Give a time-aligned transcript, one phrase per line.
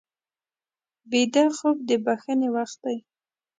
[1.11, 2.97] ویده خوب د بښنې وخت دی